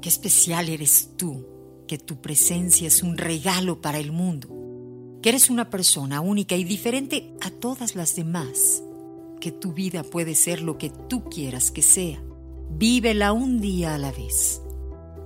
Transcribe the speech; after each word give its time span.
Qué 0.00 0.08
especial 0.08 0.70
eres 0.70 1.10
tú, 1.18 1.46
que 1.86 1.98
tu 1.98 2.22
presencia 2.22 2.88
es 2.88 3.02
un 3.02 3.18
regalo 3.18 3.82
para 3.82 3.98
el 3.98 4.12
mundo, 4.12 4.48
que 5.20 5.28
eres 5.28 5.50
una 5.50 5.68
persona 5.68 6.22
única 6.22 6.56
y 6.56 6.64
diferente 6.64 7.34
a 7.42 7.50
todas 7.50 7.94
las 7.96 8.16
demás, 8.16 8.82
que 9.40 9.52
tu 9.52 9.74
vida 9.74 10.02
puede 10.02 10.34
ser 10.34 10.62
lo 10.62 10.78
que 10.78 10.88
tú 10.88 11.24
quieras 11.24 11.70
que 11.70 11.82
sea. 11.82 12.22
Vívela 12.70 13.32
un 13.34 13.60
día 13.60 13.94
a 13.94 13.98
la 13.98 14.10
vez. 14.10 14.62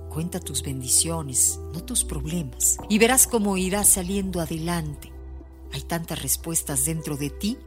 Cuenta 0.09 0.41
tus 0.41 0.61
bendiciones, 0.61 1.57
no 1.73 1.83
tus 1.83 2.03
problemas, 2.03 2.77
y 2.89 2.97
verás 2.97 3.27
cómo 3.27 3.55
irás 3.55 3.87
saliendo 3.87 4.41
adelante. 4.41 5.13
Hay 5.71 5.83
tantas 5.83 6.21
respuestas 6.21 6.83
dentro 6.83 7.15
de 7.15 7.29
ti. 7.29 7.57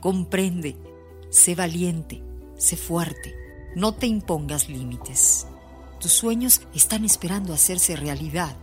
Comprende, 0.00 0.76
sé 1.30 1.56
valiente, 1.56 2.22
sé 2.56 2.76
fuerte, 2.76 3.34
no 3.74 3.94
te 3.94 4.06
impongas 4.06 4.68
límites. 4.68 5.48
Tus 5.98 6.12
sueños 6.12 6.60
están 6.74 7.04
esperando 7.04 7.52
hacerse 7.54 7.96
realidad. 7.96 8.56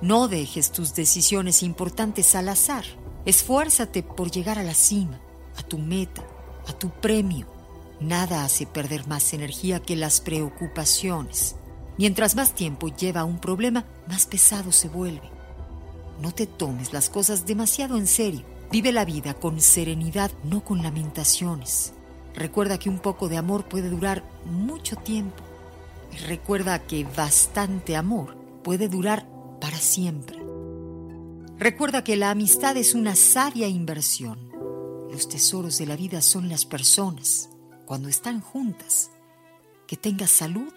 No 0.00 0.28
dejes 0.28 0.70
tus 0.70 0.94
decisiones 0.94 1.62
importantes 1.62 2.34
al 2.34 2.48
azar. 2.48 2.84
Esfuérzate 3.24 4.02
por 4.02 4.30
llegar 4.30 4.58
a 4.58 4.62
la 4.62 4.74
cima, 4.74 5.20
a 5.56 5.62
tu 5.62 5.78
meta, 5.78 6.22
a 6.66 6.72
tu 6.72 6.90
premio. 6.90 7.46
Nada 8.00 8.44
hace 8.44 8.64
perder 8.64 9.08
más 9.08 9.32
energía 9.32 9.80
que 9.80 9.96
las 9.96 10.20
preocupaciones. 10.20 11.56
Mientras 11.98 12.36
más 12.36 12.54
tiempo 12.54 12.88
lleva 12.88 13.24
un 13.24 13.40
problema, 13.40 13.84
más 14.06 14.26
pesado 14.26 14.70
se 14.70 14.88
vuelve. 14.88 15.28
No 16.22 16.32
te 16.32 16.46
tomes 16.46 16.92
las 16.92 17.10
cosas 17.10 17.44
demasiado 17.44 17.96
en 17.96 18.06
serio. 18.06 18.44
Vive 18.70 18.92
la 18.92 19.04
vida 19.04 19.34
con 19.34 19.60
serenidad, 19.60 20.30
no 20.44 20.64
con 20.64 20.82
lamentaciones. 20.82 21.92
Recuerda 22.34 22.78
que 22.78 22.88
un 22.88 23.00
poco 23.00 23.28
de 23.28 23.36
amor 23.36 23.68
puede 23.68 23.90
durar 23.90 24.22
mucho 24.44 24.94
tiempo. 24.94 25.42
Recuerda 26.26 26.86
que 26.86 27.04
bastante 27.04 27.96
amor 27.96 28.36
puede 28.62 28.88
durar 28.88 29.28
para 29.60 29.78
siempre. 29.78 30.38
Recuerda 31.58 32.04
que 32.04 32.16
la 32.16 32.30
amistad 32.30 32.76
es 32.76 32.94
una 32.94 33.16
sabia 33.16 33.68
inversión. 33.68 34.48
Los 35.10 35.28
tesoros 35.28 35.78
de 35.78 35.86
la 35.86 35.96
vida 35.96 36.22
son 36.22 36.48
las 36.48 36.64
personas, 36.64 37.50
cuando 37.84 38.08
están 38.08 38.40
juntas. 38.40 39.10
Que 39.86 39.96
tengas 39.96 40.30
salud 40.30 40.72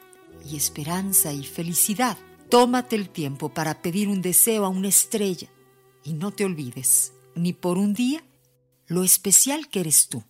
y 0.45 0.55
esperanza 0.55 1.33
y 1.33 1.43
felicidad. 1.43 2.17
Tómate 2.49 2.95
el 2.95 3.09
tiempo 3.09 3.49
para 3.49 3.81
pedir 3.81 4.07
un 4.07 4.21
deseo 4.21 4.65
a 4.65 4.69
una 4.69 4.87
estrella 4.87 5.49
y 6.03 6.13
no 6.13 6.31
te 6.31 6.45
olvides, 6.45 7.13
ni 7.35 7.53
por 7.53 7.77
un 7.77 7.93
día, 7.93 8.23
lo 8.87 9.03
especial 9.03 9.69
que 9.69 9.81
eres 9.81 10.09
tú. 10.09 10.23